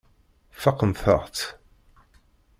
Fakkent-aɣ-tt. 0.63 1.45